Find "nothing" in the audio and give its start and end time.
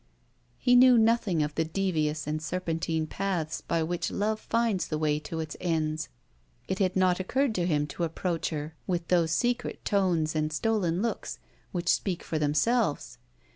0.97-1.43